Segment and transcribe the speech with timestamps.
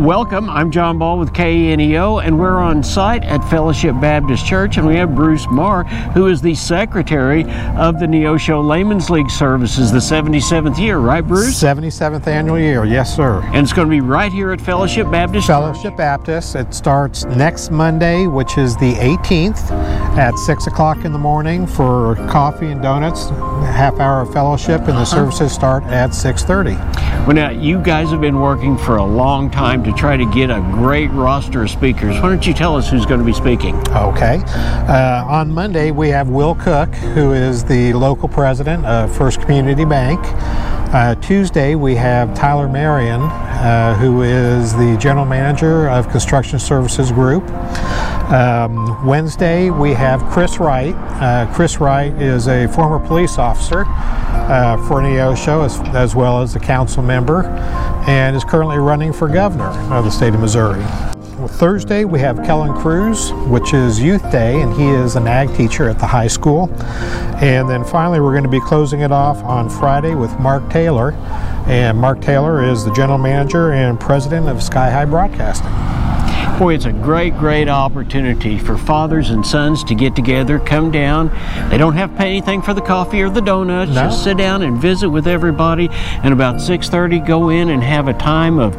[0.00, 0.48] welcome.
[0.48, 4.96] I'm John Ball with KNEO, and we're on site at Fellowship Baptist Church, and we
[4.96, 5.84] have Bruce Mahr,
[6.14, 7.42] who is the secretary
[7.76, 11.62] of the Neosho Laymen's League Services, the 77th year, right, Bruce?
[11.62, 13.42] 77th annual year, yes, sir.
[13.46, 15.46] And it's going to be right here at Fellowship Baptist.
[15.46, 16.56] Fellowship Baptist.
[16.56, 19.70] It starts next Monday, which is the 18th,
[20.16, 24.88] at 6 o'clock in the morning for coffee and donuts, half hour of fellowship, and
[24.88, 25.04] the uh-huh.
[25.04, 26.99] services start at 6.30.
[27.26, 30.50] Well, now, you guys have been working for a long time to try to get
[30.50, 32.16] a great roster of speakers.
[32.16, 33.76] Why don't you tell us who's going to be speaking?
[33.90, 34.42] Okay.
[34.46, 39.84] Uh, on Monday, we have Will Cook, who is the local president of First Community
[39.84, 40.18] Bank.
[40.92, 47.12] Uh, Tuesday, we have Tyler Marion, uh, who is the general manager of Construction Services
[47.12, 47.44] Group.
[48.30, 50.94] Um, Wednesday, we have Chris Wright.
[50.94, 56.54] Uh, Chris Wright is a former police officer uh, for Neosho as, as well as
[56.54, 57.46] a council member
[58.06, 60.80] and is currently running for governor of the state of Missouri.
[61.48, 65.88] Thursday, we have Kellen Cruz, which is Youth Day, and he is an ag teacher
[65.88, 66.70] at the high school.
[67.42, 71.14] And then finally, we're going to be closing it off on Friday with Mark Taylor.
[71.66, 75.99] And Mark Taylor is the general manager and president of Sky High Broadcasting.
[76.58, 81.30] Boy, it's a great, great opportunity for fathers and sons to get together, come down.
[81.70, 83.92] They don't have to pay anything for the coffee or the donuts.
[83.92, 84.02] No.
[84.02, 85.88] Just sit down and visit with everybody.
[86.22, 88.76] And about 6:30, go in and have a time of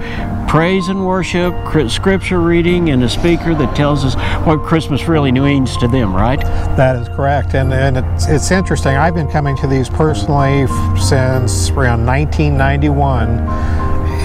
[0.48, 1.54] praise and worship,
[1.90, 6.16] scripture reading, and a speaker that tells us what Christmas really means to them.
[6.16, 6.42] Right?
[6.78, 8.96] That is correct, and and it's, it's interesting.
[8.96, 10.68] I've been coming to these personally
[11.00, 13.40] since around 1991,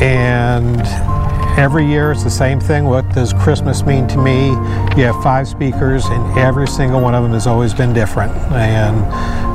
[0.03, 1.16] and
[1.57, 2.85] every year it's the same thing.
[2.85, 4.49] What does Christmas mean to me?
[4.97, 8.97] You have five speakers, and every single one of them has always been different, and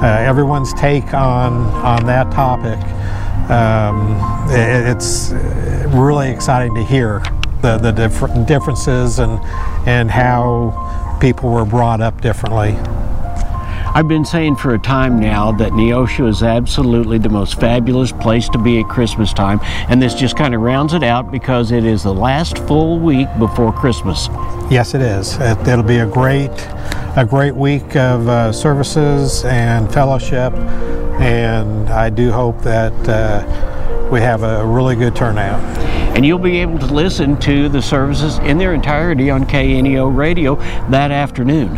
[0.04, 2.80] uh, everyone's take on on that topic.
[3.50, 4.18] Um,
[4.50, 5.32] it, it's
[5.96, 7.20] really exciting to hear
[7.62, 9.40] the the different differences and
[9.88, 12.76] and how people were brought up differently.
[13.94, 18.48] I've been saying for a time now that Neosho is absolutely the most fabulous place
[18.50, 21.84] to be at Christmas time, and this just kind of rounds it out because it
[21.84, 24.30] is the last full week before Christmas.
[24.72, 25.36] Yes, it is.
[25.42, 26.52] It, it'll be a great,
[27.18, 30.54] a great week of uh, services and fellowship,
[31.20, 35.60] and I do hope that uh, we have a really good turnout.
[36.16, 40.56] And you'll be able to listen to the services in their entirety on KNEO radio
[40.92, 41.74] that afternoon.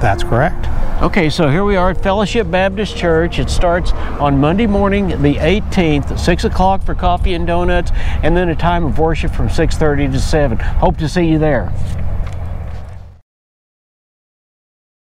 [0.00, 0.68] That's correct.
[1.02, 3.40] Okay, so here we are at Fellowship Baptist Church.
[3.40, 7.90] It starts on Monday morning, the 18th, 6 o'clock for coffee and donuts,
[8.22, 10.60] and then a time of worship from 6.30 to 7.
[10.60, 11.72] Hope to see you there.